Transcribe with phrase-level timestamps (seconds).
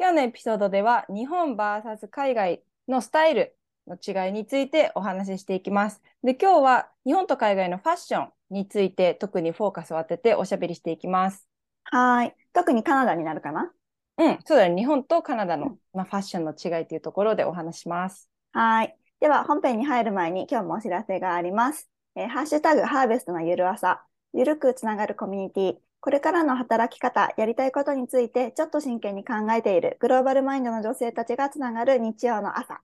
[0.00, 3.54] 今日のエピソードでは日本 VS 海外のスタイル
[3.86, 6.00] の違いについてお話ししていきます。
[6.24, 11.46] で、今日は日本と海外のファッションについて特にフォーカスを当てておしゃべりしていきます。
[11.84, 12.34] はい。
[12.54, 13.70] 特にカナダになるかな？
[14.16, 14.74] うん、そうだね。
[14.74, 18.30] 日本とカナダの、まあ、ファッションの違いというところでお話します。
[18.52, 18.96] はい。
[19.20, 21.90] では、本編に入る前に今日もお知らせがあります。
[22.16, 32.80] えー、ハッシュタグハーベストのゆる朝、ゆるくつながるコミュニティ、これからの働き方、やりたいことについてちょっと真剣に考えているグローバルマインドの女性たちがつながる日曜の朝。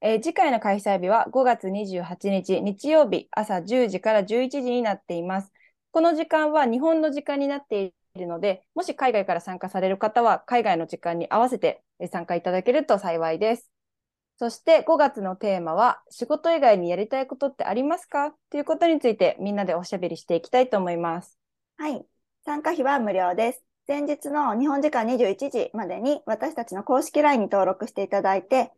[0.00, 5.52] えー、次回の開催日は5月28日日曜日朝10時から11時になっています。
[5.92, 13.70] この時間は日本の時間になっているので、もし海外から参加される方は海外の時間に合わせて参加いただけると幸いです。
[14.38, 18.34] そして5月のテーマは仕事以外にやりたいことってありますか？
[18.50, 21.45] ということについてみんなでおしゃべりしていきたいと思います。
[21.78, 22.06] はい。
[22.46, 23.62] 参加費は無料です。
[23.86, 28.72] 前日の日本時間21時までに私たちの公式 LINE に登録していただいて、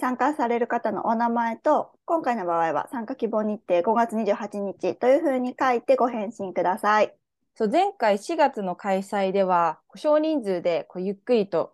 [0.00, 7.14] 参加される方のお名前と、今回の場合は参加希望日程5月28日というふうに書いてご返信ください。
[7.54, 11.72] そう前回4月の開催では、少人数でこうゆっくりと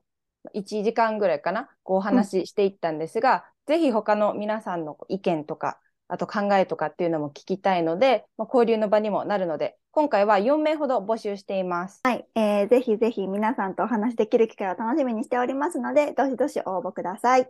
[0.54, 12.00] 1時間ぐらいかな、こうお話ししていったんですが、うん、ぜひ他の皆さんの意見とか、あと考えとかっていうのも聞きたいので、まあ、交流の場にもなるので、今回は4名ほど募集しています。
[12.04, 17.48] はい、えー、ぜひぜひ皆さんとお話できる機会を楽しみにしておりますので、どしどし応募ください。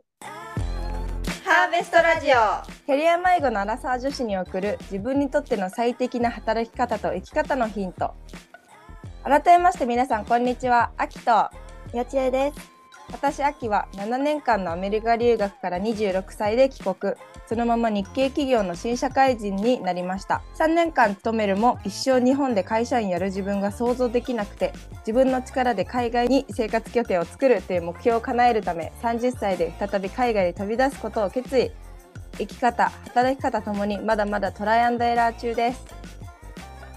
[1.44, 2.32] ハーベストラジオ
[2.86, 8.14] キャリア迷子のアラサー女子に送る自分にとっての最適な働き方と生き方のヒント
[9.22, 11.30] 改めまして皆さんこんにちはあきと
[11.96, 12.76] よちえです
[13.12, 17.14] 私、秋は7年間のアメリカ留学から26歳で帰国。
[17.48, 20.42] そのまま日系企業の新社会人になりました。
[20.58, 31.70] 3年間勤めるも一生日本で会社員やる自分が想像できなくて、自分の力で海外に生活拠点を作るという目標を叶えるため、30歳で再び海外に飛び出すことを決意。
[32.38, 35.84] 生き方、働き方ともにまだまだトライアンドエラー中です。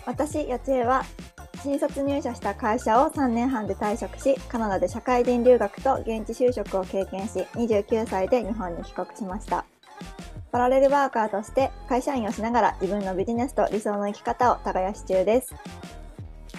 [0.05, 1.05] 私、八千恵は
[1.61, 9.65] 新卒入社した会社を3年半で退職し、カナダで社会人留学と現地就職を経験し、29歳で日本に帰国しました。
[10.51, 15.53] パラレルワーカーとして会社員をしながら自分のビジネスと理想の生き方を耕し中です。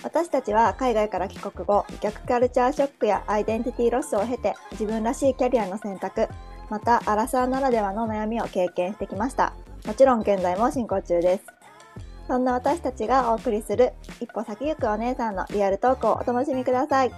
[0.02, 6.28] 私たちは海外から帰国後、逆カルチャーショックやアイデンティティロスを経て自分らしいキャリアの選択、
[6.70, 9.52] またアラサーならではの悩みを経験してきました。
[9.86, 11.44] もちろん現在も進行中です。
[12.28, 17.10] そんな私たちがお送りする一歩先行くお姉さんのリアルトークをお楽しみください。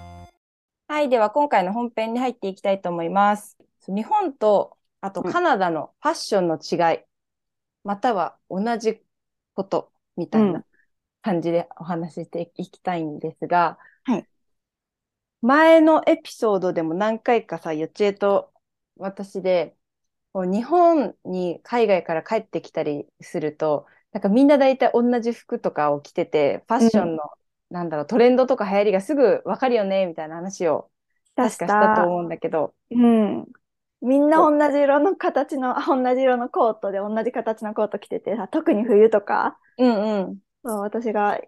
[0.89, 3.59] はい、では今回の本編に入っていきたいと思います。
[3.89, 7.05] 日本とあとカナダのファッションの違い、うん、
[7.85, 9.03] または同じ
[9.55, 10.65] ことみたいな
[11.21, 14.27] 感じでお話ししていきたいんですが、はい、
[15.43, 18.53] 前のエピソードでも何回かさ、よちえと
[18.97, 19.77] 私で、
[20.35, 30.91] 日本に海外から帰ってきたりすると、なんかみんな大体同じ服とかを着てて、ファッションの、うん、なんだろう、トレンドとか流行りがすぐわかるよね、みたいな話を
[31.35, 32.75] 確かしたと思うんだけど。
[32.91, 33.47] うん。
[34.03, 39.59] みんな同じ色の形の、同じ色のコートで同じ形のコート着ててさ、特に冬とか？
[39.79, 40.39] うんうん。
[40.65, 41.41] そう私が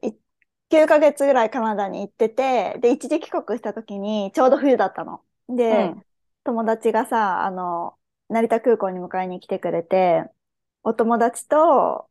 [0.70, 5.20] 9ヶ月ぐらいカナダに行ってて、で、一時帰国した時にちょうど冬だったの。
[5.48, 6.02] で、うん、
[6.44, 7.94] 友達がさ、あの、
[8.28, 10.24] 成田空港に迎えに来てくれて、
[10.82, 12.08] お友達と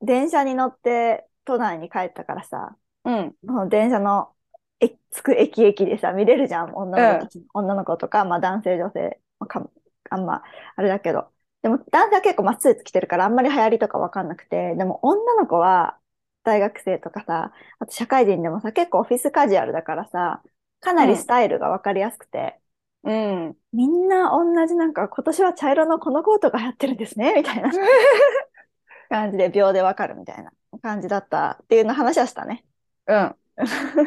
[0.00, 3.34] 電車に乗って都内に帰ったからさ、うん。
[3.44, 4.32] の電車の
[4.80, 6.74] え着く駅駅でさ、見れるじゃん。
[6.74, 9.68] 女の子,、うん、女の子とか、まあ男性、女性、まあ、か
[10.10, 10.42] あんま、
[10.76, 11.28] あれだけど。
[11.62, 15.98] でも男性は結構まあスーツ着てるからあんまり流行りとかわかんなくて、でも女の子は
[16.44, 20.42] 大学生とかさ、あと社会人でもさ、結構オフィスカジュアルだからさ、
[20.80, 22.58] かなりスタイルがわかりやすくて、
[23.04, 23.56] うん。
[23.72, 27.70] みんな同じなんか今年は茶色のこのコートが流行ってるんですね、みたいな。
[29.08, 32.64] 感じで秒でわかるみたいな感じだったっていうの話はしたね。
[33.06, 33.36] うん。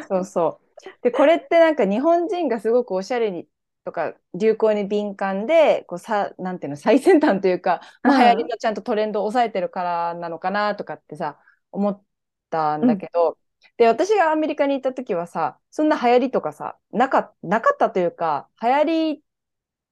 [0.08, 1.02] そうそう。
[1.02, 3.46] で、これってなんか日本人がすごくおしゃれに
[3.86, 11.38] とか流行に敏感で、こうさ、なんていうの、最先端というか、まあ、流行りのちゃんとトレンドを抑えてるからなのかなとかってさ、
[11.70, 12.04] 思っ
[12.50, 13.36] たんだけど、うん、
[13.76, 18.84] で、私がアメリカに行った時はさ、そんな流行りとかさ、なかなかったというか、流行
[19.14, 19.24] り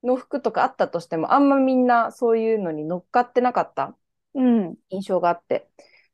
[0.02, 3.96] の服とかあったとしても、あんまみんなそういうのに乗っかってなかった。
[4.34, 5.68] うん、印象があって。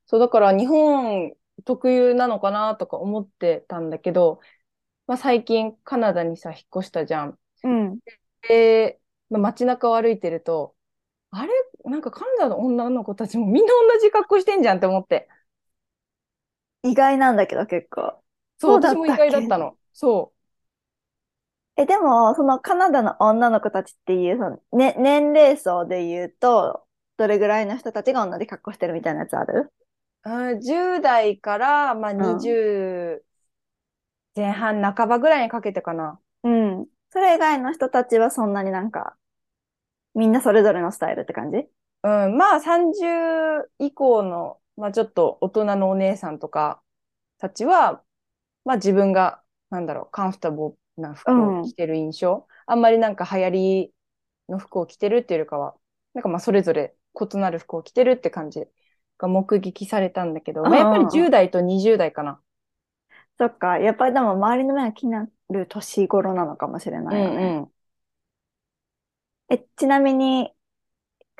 [0.04, 1.32] そう、だから日本
[1.64, 4.40] 特有なのかなとか思ってたんだけど、
[5.10, 7.38] まあ、最近カナダにさ、引っ越したじゃん。
[7.62, 8.00] うん。
[8.48, 10.74] で、まあ、街中を歩いてると、
[11.30, 11.52] あれ？
[11.84, 15.28] なんかカナダの女の子たちもみんな同じ格好してんじゃんって思って。
[16.82, 18.22] 意外なんだけど結構。
[18.58, 19.76] そう、私も意外だったの。
[19.92, 20.40] そう。
[21.76, 26.86] え、でも、そのカナダの女の子たちっていう、そのね、年齢層で言うと、
[27.16, 29.72] どれぐらいの人たちが同じ格好してるみたいなやつある？
[30.24, 33.26] うん10代から、まあ、ん20
[34.36, 36.20] 前半半ばぐらいにかけてかな。
[36.42, 36.90] うん。
[37.30, 39.16] それ以外の人たちはそんなになんか、
[40.14, 41.58] みんなそれぞれのスタイルって感じ？
[42.02, 46.82] うん、まあ30以降の、まあちょっと大人のお姉さんとか
[47.38, 48.02] たちは、
[48.64, 52.48] まあ自分が、なんだろう、カンフタボーな服を着てる印象。
[52.66, 53.94] あんまりなんか流行り
[54.48, 55.76] の服を着てるっていうよりかは、
[56.14, 58.64] なんかまあそれぞれ異なる服を着てるって感じ
[59.18, 62.40] が目撃されたんだけど、まあやっぱり10代と20代かな。
[63.38, 63.78] そっか。
[63.78, 67.46] やっぱりでも周りの目が気になる年頃なのかもしれうないよね。
[67.54, 67.72] んうん。
[69.50, 70.52] え、ちなみに、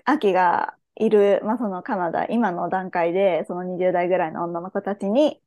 [0.05, 5.43] 秋がいる、まあ、そのカナダ、今の段階で、その20代ぐらいの女の子たちに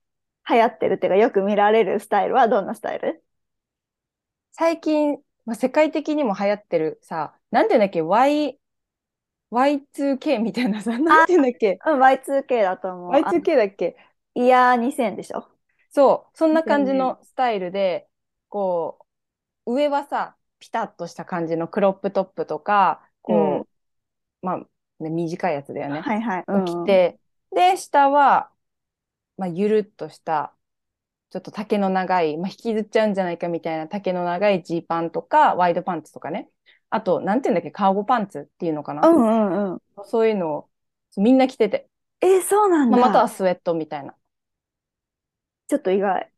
[0.50, 3.24] 流行ってるっていうか、よく見られるスタイルはどんなスタイル？
[4.52, 8.60] 最近、まあ、世界的にも流行ってるさ、なんていうんだっけ、Y、
[9.52, 13.12] Y2K みたいなさ、なんていうんだっけ、うん、Y2K だと思う。
[13.14, 13.96] あ Y2K だっけ？
[14.36, 15.48] イヤー2000でしょ？
[15.92, 18.08] そう、そんな感じのスタイルで、
[18.54, 19.00] こ
[19.66, 23.68] う、上はさ、ピタッとした感じのクロップトップとか、こ
[24.44, 26.02] う、まあ、ね、短いやつだよね。
[26.02, 26.44] はいはい。
[26.48, 27.20] を着て、
[27.52, 28.52] で、下は、
[29.38, 30.56] まあ、ゆるっとした、
[31.32, 36.48] ちょっと丈の長い、まあ、引きずっちゃうんじゃないかみたいな丈の長いジーパンとか、ワイドパンツとかね。
[36.92, 39.02] あと、なんていうんだっけ、カーゴパンツっていうのかな。
[39.02, 39.82] うんうんうん。
[40.06, 40.70] そういうのを
[41.18, 41.90] みんな着てて、
[42.22, 43.08] え、そうなんまあ、だ。
[43.08, 44.16] またはスウェットみたいな。
[45.68, 46.33] ちょっと意外。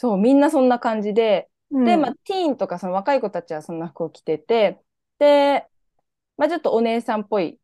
[0.00, 4.80] そう、みんなそんな感じで、うんで、まあ、ティーンとかその若い子たちはそんな服を着てて、
[5.18, 5.66] で、
[6.38, 7.60] まあ、ちょっとお姉さんっぽい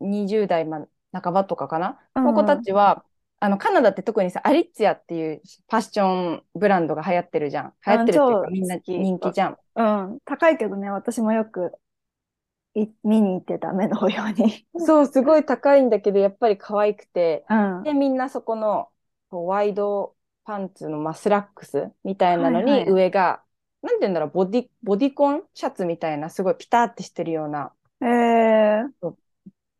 [0.00, 3.04] 20代ま半ばとかかな、うんの子たちは、
[3.38, 5.40] あの、カナダって特にさ、 Aritzia っていう
[5.70, 7.72] ファッションブランドが流行ってるじゃん。
[7.86, 9.56] 流行ってるっていう超か、みんな人気じゃん。
[9.76, 10.18] うん。
[10.24, 11.70] 高いけどね、私もよく
[12.74, 14.66] い見に行ってた、目の保養に。
[14.84, 17.82] そう、すごい高いんだけど、やっぱり可愛くて、うん。
[17.84, 18.88] で、みんなそこの、
[19.30, 20.15] こうワイド
[20.46, 23.42] パンツの、まあ、スラックスみたいなのに、はいはい上が、
[23.82, 29.14] なんて言うんだろう、ボディ、ボディコンシャツみたいな、すごいピタってしてるようなえー、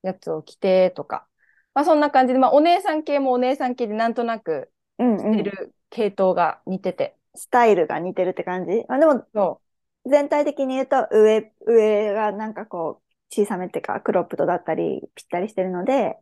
[0.02, 1.26] やつを着てとか。
[1.72, 5.32] まあ、そんな感じで、まあ、お姉さん系もお姉さん系で、なんとなくうんうん。
[5.32, 7.16] 着てる系統が似てて。
[7.38, 8.84] スタイルが似てるって感じ？
[8.88, 9.60] あ、でも、そ
[10.06, 16.16] 全体的に言うと、上、上がなんかこう、小さめっていうか、クロップドだったり、ぴったりしてるので、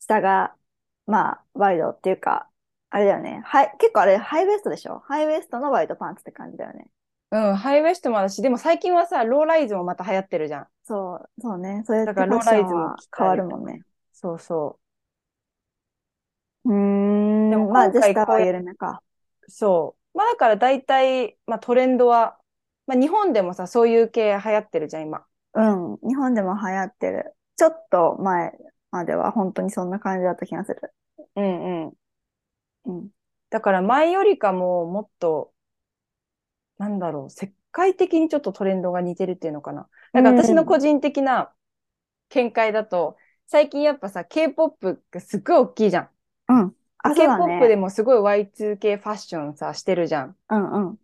[0.00, 0.56] 下が、
[1.06, 2.49] まあ、ワイドっていうか、
[2.90, 3.40] あれだよね。
[3.44, 4.98] はい、結構あれ、ハイウエストでしょ？
[5.06, 6.88] ハイウエストのワイドパンツって感じだよね。
[7.30, 7.38] う。
[7.38, 10.66] うん、ハイウエストもあるし、でも最近はさ、ローライズもまた流行ってるじゃん。
[10.84, 11.82] そう、そうね。
[11.86, 13.82] それだからローライズも変わるもんね。
[14.12, 14.78] そうそ
[16.64, 17.50] うーん。
[17.50, 19.02] でもまあ、今回で、下は緩めか。
[19.46, 19.50] う。
[19.50, 20.18] そう。
[20.18, 22.36] まあ、だから大体、まあ、トレンドは、
[22.88, 25.24] まあ、日本でもさ、そういう系流行ってるじゃん、今。
[25.54, 25.96] うん。
[26.02, 27.34] 日本でも流行ってる。
[27.56, 28.52] ちょっと前
[28.90, 30.92] までは本当にそんな感じだった気がする。
[31.36, 31.92] うんうん。
[32.90, 33.08] うん。
[33.50, 35.52] だから前よりかももっと、
[36.78, 39.88] なんだろう、世界的にちょっとトレンドが似てるっていうのかな。
[40.12, 41.52] だから私の個人的な
[42.30, 43.16] 見解だと、
[43.46, 46.10] 最近やっぱさ、K-POP がすっごい大きいじゃん。
[46.48, 46.76] うん。
[46.98, 47.76] あ、そうだ K-POP でね。
[47.76, 50.36] もすごい Y2K ファッションさ、してるじゃん。
[50.50, 50.98] うんうん。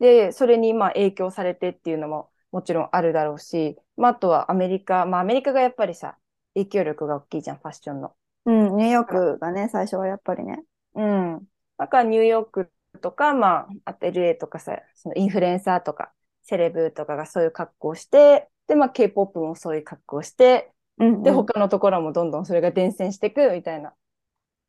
[0.00, 6.16] で、それにまあ影響されてっていうのももちろんあるだろうし、まああとはアメリカ、まあアメリカがやっぱりさ、
[6.54, 8.12] 影響力が大きいじゃん、ファッションの。
[8.46, 10.62] うん、ニューヨークがね、最初はやっぱりね。
[10.94, 11.46] うん。
[11.78, 23.94] だからニューヨークとか、まあ、あと LA とかさ、そのインフルエンサーとか、セレブとかがそういう格好をして、で、まあ K-POP もそういう格好をして、うん、で、うん他のところもどんどんそれが伝染していくみたいな。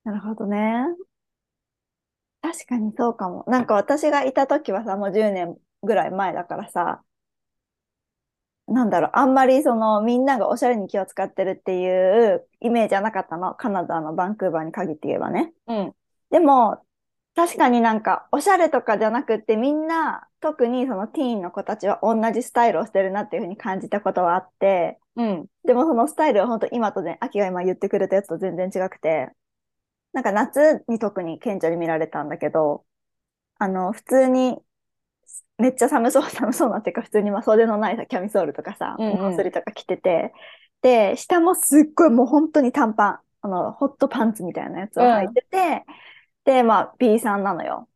[0.04, 0.86] なるほどね。
[2.42, 3.44] 確かにそうかも。
[3.48, 7.04] なんか私がいた時はさ、もう10年ぐらい前だからさ、
[8.68, 11.88] なんだろう、あんまりそのみんながおしゃれに気を使ってるってい
[12.34, 13.54] うイメージはなかったの。
[13.56, 15.54] カナダのバンクーバーに限って言えばね。
[15.68, 15.96] うん。
[16.36, 16.84] でも、
[17.34, 25.46] 確かになんか、おしゃれとかじゃなくって、みんな、特にそのティーンの子たちは同じスタイルをしてるなっていうふうに感じたことはあって、うん。
[25.64, 29.30] でもそのスタイルは本当今とね、秋が今言ってくれたやつと全然違くて、
[30.12, 32.84] なんか夏に特に顕著に見られたんだけど、
[33.60, 34.58] あの、普通に、
[35.58, 40.34] めっちゃ寒そう、 寒そうなっていうか、普通にまあ袖のないさ、キャミソールとかさ、うんうんノースリとか着てて、
[40.82, 45.86] で、下もすっごいもう本当に短パン、あの、ホットパンツみたいなやつを履いてて、
[46.46, 47.90] で、まあ B さんなのよ。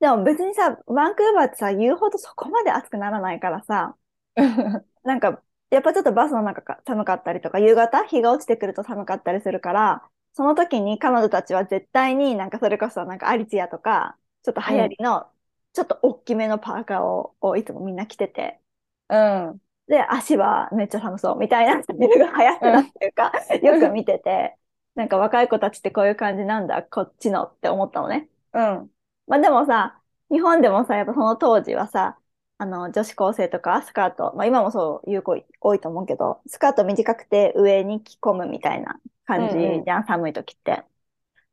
[0.00, 3.96] でも別にさ、バンクーバーってさ、言うほどそこまで暑くならないからさ、
[5.04, 15.30] なんか、やっぱちょっとバスの中が寒かったりとか、夕方日が落ちてくると寒かったりするから、その時に彼女たちは絶対になんかそれこそなんかアリツィアとか、ちょっと流行りの
[15.72, 18.60] ちょっと大きめのパーカーををいつもみんな着てて、
[19.08, 19.16] う
[19.52, 19.60] ん。
[19.86, 21.98] で、足はめっちゃ寒そうみたいなが 流
[22.46, 24.56] 行ってたっていうか、よく見てて、
[24.96, 28.28] なんか若い子たちってこういう感じなんだ、こっちのって思ったのね。
[28.52, 28.90] うん。
[29.26, 32.18] まあでもさ、日本でもさ、やっぱその当時はさ、
[32.58, 40.84] あの、女子高生とかスカート、まあ今もそういう子多いと思うけど、スカート短くて上に着込むみたいな感じうんうんじゃん、寒い時って。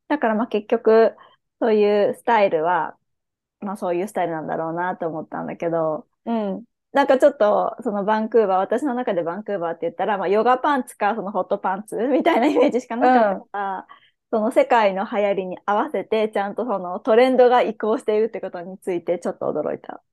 [0.07, 1.15] だからまあ結局、
[1.59, 2.97] そういうスタイルは、
[3.61, 6.65] まあそういうスタイルなんだろうなと思ったんだけど、うん。
[6.93, 13.87] なんかちょっと、そのバンクーバー、私の中でバンクーバーって言ったら、まあヨガパンツかそのホットパンツ みたいなイメージしかなかったから、
[14.31, 20.03] その世界の流行りに合わせて、ちゃんとそのトレンドが移行しているってことについてちょっと驚いた。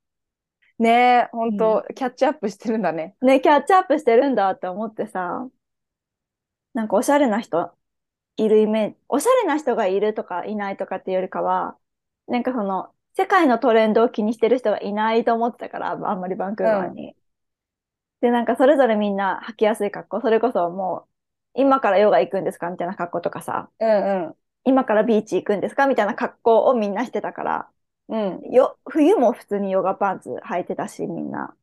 [0.78, 3.16] ねえ、ほんと、キャッチアップしてるんだね。
[3.20, 5.48] ね、キャッチアップしてるんだって思ってさ、
[6.74, 7.72] なんかおしゃれな人
[8.36, 11.76] いるイメージ、おしゃれな人がいるとかいないとかっていうよりかは、
[12.28, 17.14] なんかその、世界のトレンドを気にしてる人がいないと思ってたから、あんまりバンクーバーに。
[18.20, 21.06] で、なんかそれぞれみんな履きやすい格好、それこそも
[21.54, 27.70] う、今からヨガ行くんですかみたいな格好とかさ、うん今からビーチ行くんですかみたいな格好をみんなしてたから、
[28.08, 28.36] うん。
[28.36, 28.52] うん。
[28.52, 31.56] よ、冬も普通にヨガパンツ履いてたし、みんな。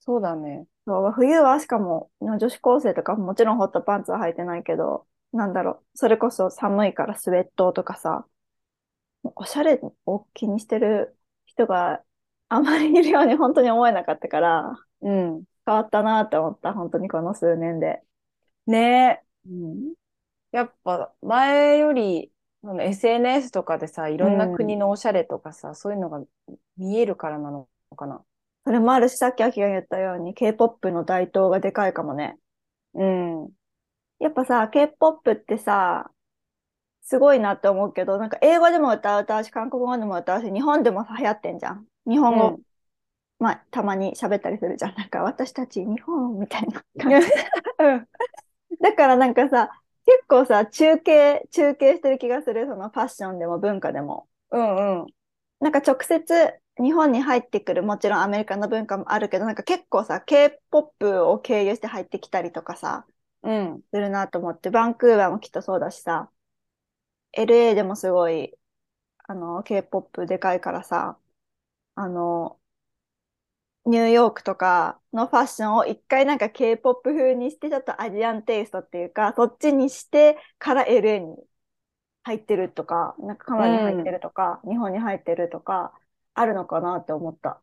[0.00, 0.66] そうだね。
[0.86, 8.26] そう、冬はしかも、女子高生とかもちろんホットパンツは履いてないけど、なんだろう、それこそ寒いからスウェットとかさ、
[9.22, 12.02] おしゃれを気にしてる人が
[12.48, 15.44] あまりいるように本当に思えなかったから、うん。
[15.64, 18.02] 変わったなって思った、本当にこの数年で。
[18.66, 19.94] ねえ、うん。
[20.52, 26.22] やっぱ前より、SNS とかでさ、いろんな国のおしゃれとかさ、そういうのが
[26.76, 28.24] 見えるからなのかな。
[28.64, 32.38] それもあるし、さっきアキが言ったように K-POP の台頭がでかいかもね。
[32.94, 33.50] うん。
[34.20, 36.11] やっぱさ、K-POP ってさ、
[37.02, 41.86] すごいなって思うけど、なんか英語でも歌う歌うし、韓国語でも歌うし、日本でも流行ってんじゃん。
[42.06, 42.60] 日本語、
[43.38, 44.94] まあ、たまに喋ったりするじゃん。
[44.94, 47.28] なんか、私たち日本みたいな感じ。
[47.80, 48.08] うん。
[48.80, 49.70] だからなんかさ、
[50.06, 52.66] 結構さ、中継、中継してる気がする。
[52.66, 54.28] そのファッションでも文化でも。
[54.50, 55.06] うんうん。
[55.60, 63.06] なんか直接日本に入ってくる、もちろんアメリカの文化もあるけど、なんか結構さ、K-POP を経由して入ってきたりとかさ、
[63.42, 63.82] うん。
[63.92, 66.30] するなと思って、バンクーバーもきっとそうだしさ、
[67.32, 68.56] LA でもすごい、
[69.28, 71.18] あの、K-POP でかいからさ、
[71.96, 72.60] あの、
[73.84, 81.36] ニューヨークとかのファッションを一回なんか K-POP 風にして、ちょっとアジアンテイストっていうか、そっちにしてから LA に
[82.24, 85.98] 入ってるとか、なんかカナダに入ってるとか、日本に入ってるとか、
[86.34, 87.62] あるのかなって思った。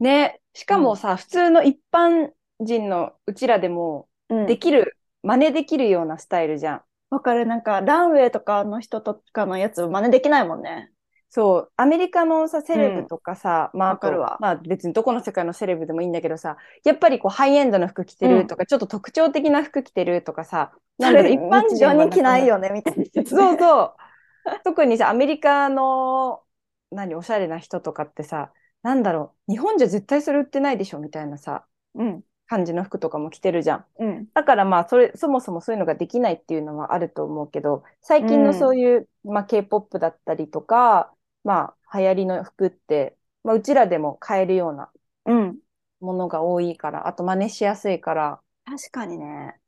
[0.00, 4.46] ね、しかもさ、普通の一般人のうちらでもうん。
[4.46, 6.84] できる、真似できるようなスタイルじゃん。
[7.10, 7.46] わかる。
[7.46, 10.90] なんか、ランウェイとかの人とかのやつ真似できないもんね。
[11.30, 23.04] そう、アメリカのさ、セレブとかさ、まあ、あとわかるわまあ別にどこの世界のセレブでもいいんだけどさ、やっぱりこうハイエンドの服着てるとか、ちょっと特徴的な服着てるとかさ、なんだろう、一般日人に着ないなよね、みたいな。
[23.24, 23.96] そうそう。
[24.64, 26.42] 特にさ、アメリカの、
[26.90, 32.22] 何、おしゃれな人とかってさ、なんだろう、日本じゃ絶対それ売ってないでしょみたいなさ、うん。
[32.48, 33.86] 感じの服とかも着てるじゃん。
[33.98, 34.28] うん。
[34.34, 41.12] だからまあ、それ、そもそもそういうのができないっていうのはあると思うけど、最近のそういう、まあ、K-POP だったりとか、
[41.44, 44.90] まあ、流行りの服って、まあ、うちらでも買えるような
[45.24, 45.60] うん。
[46.00, 49.58] ものが多いから、あと真似しやすいから、確かにね。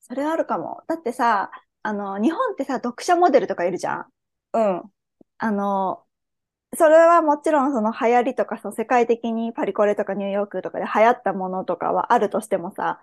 [0.00, 0.82] それあるかも。
[0.86, 1.50] だってさ、
[1.82, 4.06] あの、日本ってさ、読者モデルとかいるじゃん。
[4.52, 4.92] うん、
[5.38, 6.06] あの、
[6.76, 13.02] それはもちろんその流行りとかさ、世界的にパリコレとかニューヨークとかで流行ったものとかはあるとしてもさ、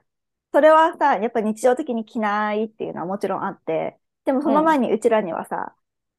[0.54, 5.76] それはさ、やっぱ日常的に着ないっていうのはもちろんあって、でもその前にうちらにはさ、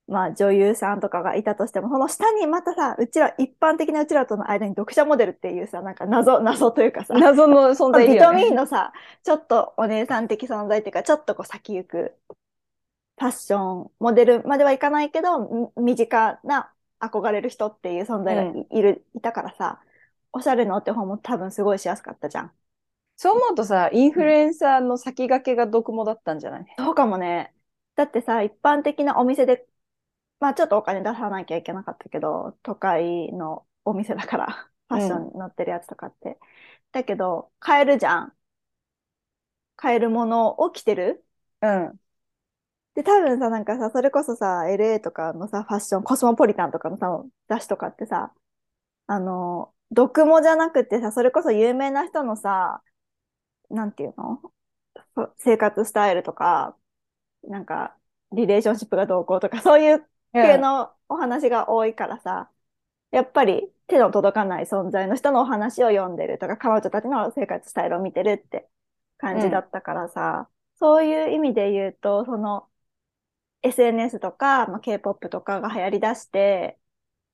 [0.09, 8.45] まあ女優さんとかがいたとしても、その下にまたさ、うちら、一般的なうちらとの間に読者モデルっていうさ、なんか謎、謎というかさ、謎の存在いるビタよね。
[8.45, 8.93] ミンのさ、
[9.23, 12.15] ちょっとお姉さん的存在っていうか、ちょっとこう先行く
[13.19, 19.83] ファッションモデルまではいかないけど、み身近な憧れる人っていう存在がい,、る、いたからさ、
[20.33, 22.53] おしゃれのお手本も多分すごいしやすかったじゃん。
[23.17, 26.67] そう思うとさ、インフルエンサーの先駆けがドクモだったんじゃない？
[26.79, 27.55] そうかもね。
[27.95, 29.67] だってさ、一般的なお店で、
[30.41, 36.39] まあちょっとお金出さなきゃいけなかったけど、都会のお店だから、ファッションに載ってるやつとかって。
[36.93, 38.37] だけど、買えるじゃん。
[39.77, 41.25] 買えるものを着てる
[41.61, 41.99] うん。
[42.95, 48.35] で、多分さ、なんかさ、それこそさ、LA とかのさ、ファッション、コスモポリタンとかのさ、雑誌とかってさ、
[49.07, 52.83] あの、読モじゃなくてさ、それこそ有名な人のさ、
[53.71, 54.41] なんていうの？
[55.17, 56.77] そ生活スタイルとか、
[57.45, 57.99] なんか、
[58.33, 62.51] リレーションシップがどうこうとか、 そういう系のお話が多いからさ、
[63.13, 68.69] やっぱり手の届かない存在の人のお話を読んでるとか、彼女たちの生活スタイルを見てるって
[69.19, 72.69] 感じだったからさ、そういう意味で言うと、その
[73.63, 76.79] SNS とか、まあ、K-POP とかが流行り出して、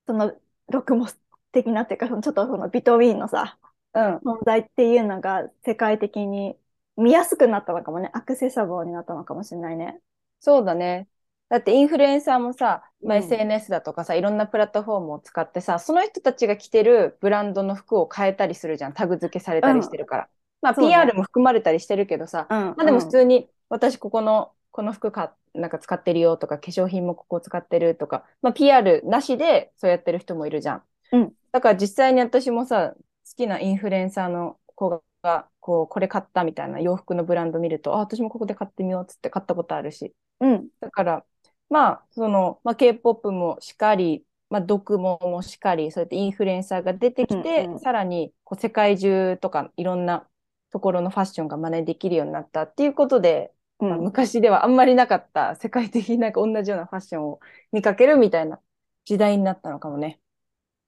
[0.07, 0.33] その
[0.69, 1.07] 毒も
[1.51, 3.57] 的なっていうか、そのちょっとそのビトウィーンのさ、
[3.93, 4.17] うん。
[4.17, 6.55] 存在っていうのが世界的に
[6.95, 8.11] 見やすくなったのかもね。
[8.13, 9.99] アクセサブルになったのかもしれないね。
[10.39, 11.07] そうだね。
[11.49, 18.93] だってインフルエンサーもさ、まあ、うん SNS だとかさ、いろんなプラットフォームを使ってさ、その人たちが着てるブランドの服を変えたりするじゃん。
[18.93, 20.29] タグ付けされたりしてるから。
[20.61, 22.57] まあそうね PR も含まれたりしてるけどさ、うん。
[22.57, 30.83] まあでも普通に私ここのこの服かなんか使ってるよとか化粧品もここ使ってるとか、まあ、PR なしでそうやってる人もいるじゃん。
[31.11, 33.01] うんだから実際に私もさ好
[33.35, 40.69] きなインフルエンサーの子がこうこれ買ったみたいな洋服のブランド見るとあ私もここで買ってみようっつって買ったことあるしうん。
[40.79, 41.25] だから
[41.69, 50.25] まあその、まあ、K-POP もしかり、まあ、読モもしかりそうやってインフルエンサーが出てきて、うんうんさらにこう世界中とかいろんな
[50.71, 54.01] ところのファッションが真似できるようになったっていうことで、まあ、うん。
[54.01, 57.39] 昔ではあんまりなかった世界的になんか同じようなファッションを
[57.71, 58.59] 見かけるみたいな
[59.05, 60.19] 時代になったのかもね。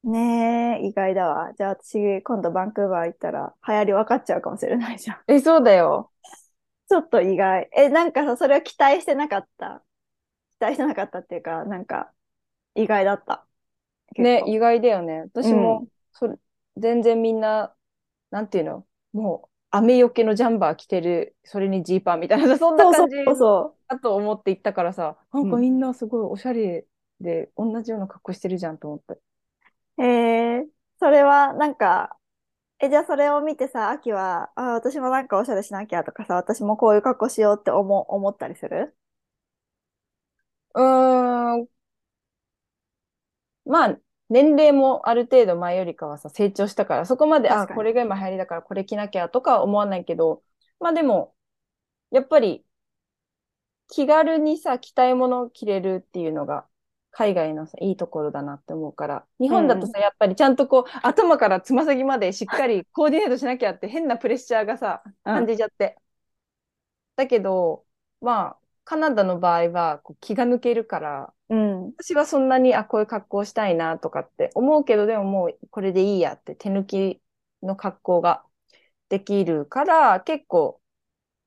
[0.04, 1.54] ねえ、意外だわ。
[1.54, 5.18] じゃあ私、今度バンクーバー行ったら流行り分かっちゃうかもしれないじゃん。
[5.28, 6.12] え、そうだよ。
[6.90, 7.70] ちょっと意外。
[7.72, 9.84] え、なんかさ、それは期待してなかった？
[10.60, 12.12] 期待してなかったっていうか、なんか、
[12.76, 13.46] 意外だった。
[14.18, 15.22] ね、意外だよね。
[15.34, 16.38] 私うも、それ、
[16.78, 17.74] 全然みんな、
[18.32, 18.86] なんていうの？
[19.14, 23.16] もう、雨よけのジャンバー着てる、それにジーパンみたいな、 そんなそうそ感じ
[23.88, 26.88] だと思って行ったからさ、なんかうんみんなすごいおしゃれ
[27.20, 29.22] で、同じような格好してるじゃんと思って。
[29.98, 30.04] う。
[30.04, 32.18] えー、それは、なんか、
[32.80, 38.96] え、じゃあそれを見てさ、秋は、あ、私もなんかおしゃれしなきゃとかさ、私もこういう格好しようって思う、思ったりする？
[40.74, 41.68] うーん、
[43.66, 44.00] まあ、
[44.32, 50.42] 年齢もある程度前よりかはさ、成長したから、そこまで、あ、これが今流行りだからこれ着なきゃとかは思わないけど、
[50.79, 51.36] まあでも、
[52.12, 52.66] やっぱり、
[53.90, 56.66] 気軽にさ、着たいものを着れるっていうのが、
[57.12, 65.98] 海外のさ、いいところだなって思うから、日本だとさ、やっぱりちゃんとこう、頭からつま先までしっかりコーディネートしなきゃって変なプレッシャーがさ、感じちゃって。
[67.16, 67.86] だけど、
[68.22, 68.61] まあ、
[68.92, 71.86] カナダの場合はこう気が抜けるから、うん。
[71.98, 77.22] 私はそんなに、あ、こういう格好したいなとかって思うけど、でももうこれでいいやって手抜き
[77.64, 78.44] の格好が
[79.08, 80.82] できるから、結構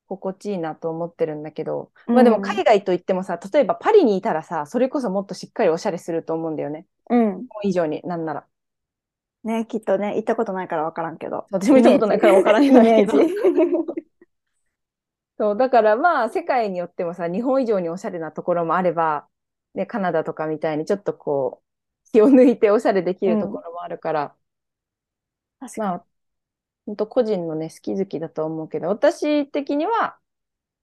[0.09, 6.87] 心地いいなと思ってるんだけど、まあでも海外といってもさ、例えばパリにいたらさ、それこそもっとしっかりおしゃれすると思うんだよね。
[7.11, 7.47] うん。
[7.63, 8.47] 以上になんなら。
[9.43, 11.45] ね、きっとね、行ったことないから分からんけど。
[11.51, 14.04] 私も見たことないからわからないイメーけど。
[15.39, 15.43] ジ。
[15.45, 19.29] そう、だからまあ世界によってもさ、日本以上におしゃれなところもあれば、
[19.75, 21.63] ね、カナダとかみたいにちょっとこ
[22.09, 24.37] う、気を抜いておしゃれできるところもあるから、
[25.61, 25.89] 確かに。
[25.89, 26.07] まあ、
[26.87, 30.19] 本当個人のね、好き好きだと思うけど、私的には、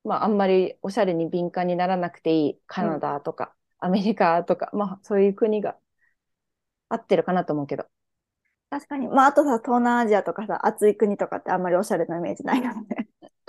[0.04, 5.78] まあ、あんまりおしゃれに敏感にならなくていいカナダとか、アメリカとか、まあ、そういう国が
[6.90, 7.86] 合ってるかなと思うけど。
[8.70, 9.08] 確かに。
[9.08, 13.01] まあ、あとさ、東南アジアとかさ、暑い国とかってあんまりおしゃれなイメージないよね。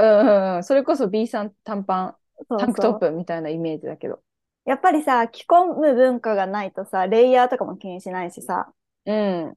[0.02, 2.16] うんうんうん、それこそ B さん短パン、
[2.48, 4.20] そうタンクトップみたいなイメージだけど。
[4.64, 8.72] やっぱりさ、着込む文化がないとさ、レイヤーとかも気にしないしさ、
[9.06, 9.54] うん。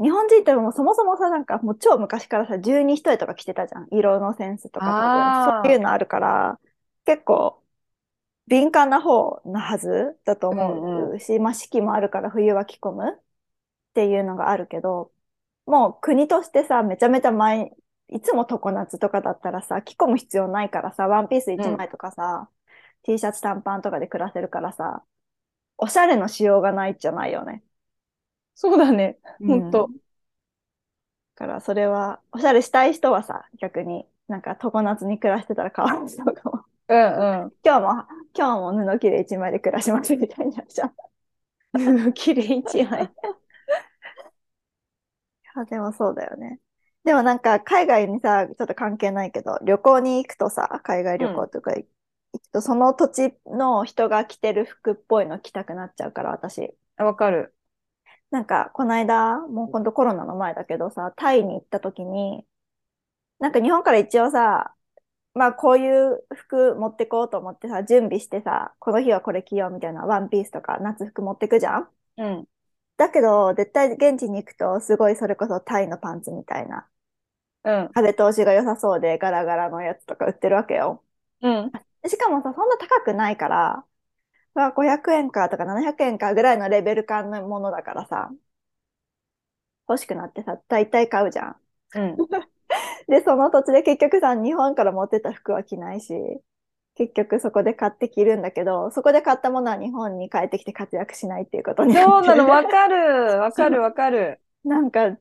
[0.00, 3.88] 日本人ってもうそもそもさ、なんかもう超昔からさ、十二一重とか着てたじゃん。
[3.90, 6.58] 色のセンスとかそういうのあるから、
[7.04, 7.62] 結構
[8.46, 13.20] 敏感な方なはずだと思うし、まあ四季もあるから冬は着込むっ
[13.94, 15.12] ていうのがあるけど、
[15.66, 17.72] もう国としてさ、めちゃめちゃ前、
[18.08, 22.48] いつも常夏とかだったらさ、着込む必要ないからさ、ワンピース1枚とかさ、
[23.02, 25.04] T シャツ短パンとかで暮らせるからさ、
[25.78, 27.62] おしゃれのしようがないじゃないよね。
[28.54, 29.18] そうだね。
[29.46, 29.90] ほんと
[31.36, 36.64] だからそれは、おしゃれしたい人はさ、逆になんか常夏に暮らしてたらかわいそうかも。
[36.88, 40.94] うん今日も、今日も布切れ一枚で暮らしますみたいになっちゃう。
[41.74, 42.12] うん。
[42.12, 43.10] 綺麗一枚。
[45.54, 46.60] あ、でもそうだよね。
[47.08, 56.70] でもなんか海外にさ、ちょっと関係ないけど、旅行に行くとさ、海外旅行とか行くと、その土地の人が着てる服っぽいの着たくなっちゃうから、私。
[56.98, 57.54] あわかる。
[58.30, 62.44] なんか、この間、もうほんとコロナの前だけどさ、タイに行った時に、
[63.38, 64.74] なんか日本から一応さ、
[65.34, 71.88] まあこういう服持ってこうと思ってさ、準備してさ、この日はこれ着ようみたいなワンピースとか夏服持ってくじゃん?
[72.16, 72.48] うん。
[72.98, 76.86] だけど、絶対現地に行くと、すごいそれこそタイのパンツみたいな、
[77.64, 77.94] うん。
[77.94, 81.04] 風通しが良さそうでガラガラのやつとか売ってるわけよ。
[81.40, 81.72] うん。
[82.08, 83.84] しかもさ、そんな高くないから、
[84.54, 88.30] まあ500円かとか700円かぐらいのレベル感のものだからさ、
[89.88, 91.56] 欲しくなってさ、大体買うじゃん。
[91.94, 92.22] うん。
[93.08, 96.14] で、その土地で結局さ、日本から持ってた服は着ないし、
[96.96, 102.96] 結局そこで買って着るんだけど、そこで買ったものは日本に帰ってきて活躍しないっていうことになってそうなの、わかる。
[103.40, 104.40] わかる、わかる。
[104.64, 105.16] なんか、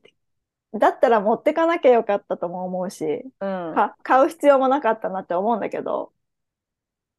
[0.80, 3.06] だったら持ってかなきゃよかったとも思うし、
[3.40, 3.76] うん。
[3.76, 6.14] か買う必要もなかったなって思うんだけど、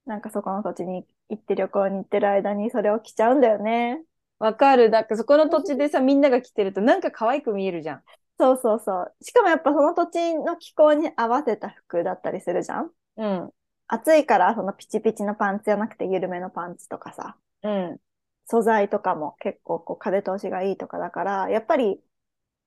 [0.07, 4.03] なんかそこの土地に行って旅行に行ってる間にそれを着ちゃうんだよね。
[4.39, 4.91] わかる。
[4.91, 8.03] だからそこの土地でさ、みんなが着てるとなんか可愛く見えるじゃん。
[8.39, 9.15] そうそうそう。
[9.21, 12.91] しかもやっぱその土地の気候に合わせた服だったりするじゃん。
[13.17, 13.51] うん。
[13.89, 17.99] 暑いからそのピチピチのパンツじゃなくて緩めのパンツとかさ、うん。
[18.47, 22.01] 素材とかも結構こう風通しがいいとかだから、やっぱり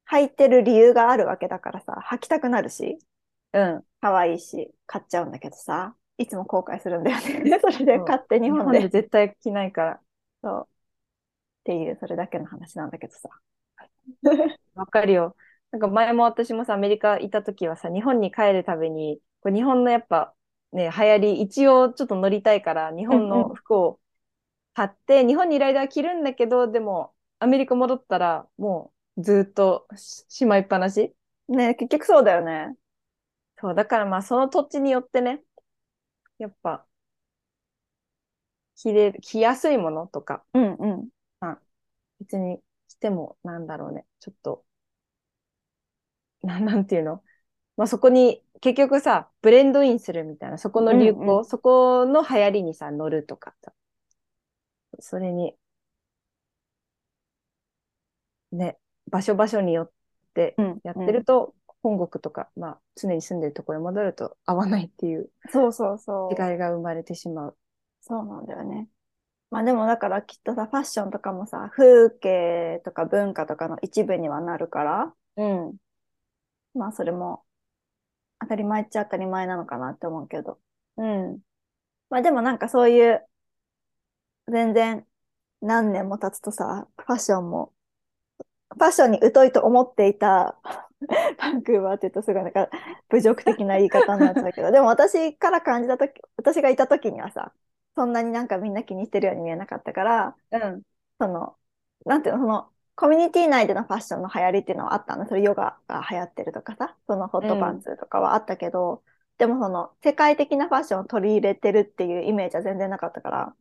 [0.10, 3.00] 履いてる理由があるわけだからさ、履きたくなるし、
[3.54, 3.86] うん。
[4.02, 7.60] 可愛いし、買っちゃうんだけどさ、いつも後悔するんだよね。
[7.62, 8.80] それで買って日日本で。
[8.80, 10.02] 本で絶対着ないから。
[10.44, 10.68] そう。
[11.62, 13.30] っていう、それだけの話なんだけどさ。
[14.76, 15.36] わかるよ。
[15.72, 20.34] なんか前も私もさ、アメリカ行った時はさ、日本に帰るたびに、こう日本のやっぱ
[20.74, 24.00] ね、流行り、一応ちょっと乗りたいから、日本の服を
[24.74, 31.14] 買って、日本にいる間は着るんだけど、でも、アメリカ戻ったら、もうずっとししまいっぱなし？
[31.50, 32.76] ね結局そうだよね。
[33.60, 35.42] そう、だからまあ、その土地によってね、
[36.40, 36.86] やっぱ、
[38.76, 41.10] 着れる、着やすいものとか、うんうん。
[42.20, 44.64] 別にしても、なんだろうね、ちょっと、
[46.44, 47.24] な、なんていうの？
[47.78, 53.74] まあそこに、結局さ、ブレンドインするみたいな、そこの流行、うんうそこの流行りにさ、乗るとかさ、
[55.00, 55.56] それに、
[58.52, 58.78] ね、
[59.12, 59.91] 場所場所によっ
[60.34, 66.32] てうんやってると、本国とか、まあ常に住んでるところに戻ると合わないっていうそうそうそう。
[66.32, 67.58] 違いが生まれてしまう。
[68.02, 68.88] そうなんだよね。
[69.50, 75.76] まあでもだからきっとさ、ファッションとかもさ、風景とか文化とかの一部にはなるから、うん。
[76.74, 77.43] まあそれも
[78.39, 80.60] 当たり前っちゃ当たり前なのかなって思うけど。
[80.97, 81.39] うん。
[82.10, 83.26] まあでもなんかそういう、
[84.47, 85.06] 全然
[85.62, 87.74] 何年も経つとさ、ファッションも、
[88.74, 90.58] ファッションに疎いと思っていた
[91.38, 92.70] バンクーバーって言うとすごいなんか
[93.10, 97.54] 侮辱的な言い方になっちゃうけど、 でも私から感じたとき、私がいたときにはさ、
[97.96, 100.84] そんなになんかみんな気にしてるように見えなかったから、うん。
[101.20, 101.58] その、
[102.06, 105.28] なんていうの、その、コミュニティ内でのファッションの流行りっていうのはあったの。
[105.28, 109.04] それヨガが流行ってるとかさ、そのホットパンツとかはあったけど、
[109.38, 113.56] でもその、世界的なファッションを取り入れてるっていうイメージは全然なかったから、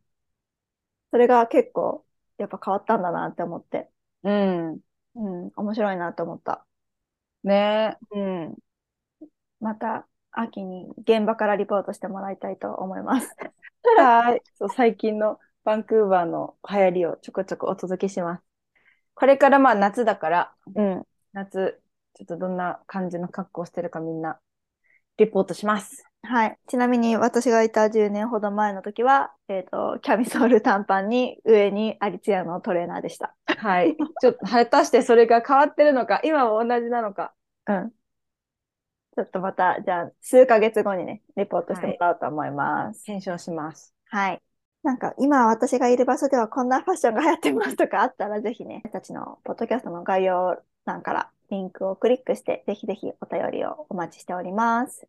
[1.11, 2.05] それが結構、
[2.37, 3.89] やっぱ変わったんだなって思って、
[4.23, 4.81] うん。
[5.15, 6.65] うん、面白いなって思った。
[7.43, 8.57] ねうん。
[9.59, 13.35] また、秋に現場からリポートしてもらいたいと思います。
[13.97, 14.41] はい。
[14.55, 18.43] そう、最近のバンクーバーの流行りをちょこちょこお届けします。
[19.15, 21.07] これからまあ夏だから、うん。
[21.33, 21.81] 夏、
[22.15, 24.39] ちょっとどんな感じの格好をしてるかみんな、
[25.17, 26.05] リポートします。
[26.23, 26.57] はい。
[26.67, 33.35] ちなみに私がいた10年ほど前の時は、えっと、キャミソール短パンに上にアリツヤのトレーナーでした。
[33.45, 33.97] はい。
[34.21, 37.33] ちょっと、果たしてそれが変わってるのか、今は同じなのか。
[37.67, 37.89] うん。
[37.89, 43.03] ちょっとまた、じゃあ、数ヶ月後にね、レポートしてもらおうと思います。
[43.03, 43.93] 検証します。
[44.05, 44.41] はい。
[44.83, 55.07] なんか、今私がいる場所ではこんなファッションが流行ってますとかあったら、ぜひね、私たちのポッドキャストの概要欄からリンクをクリックして、ぜひぜひお便りをお待ちしております。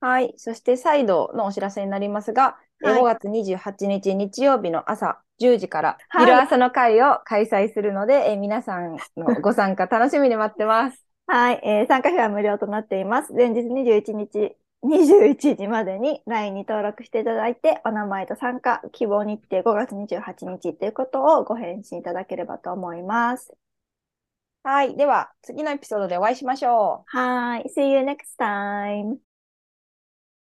[0.00, 0.34] はい。
[0.36, 11.04] そして再度のお知らせになりますが、えはい5月28日日曜日の朝10時から、はい昼朝の会を開催するので、え皆さんのご参加楽しみに待ってます。
[11.26, 13.32] はい、えー参加費は無料となっています。
[13.32, 23.52] 前日21日、21時までに LINE に登録していただいて、お名前と参加、希望日程5月28日ということをご返信いただければと思います。
[24.62, 24.96] はい。
[24.96, 27.18] では、次のエピソードでお会いしましょう。
[27.18, 29.27] はい、See you next time!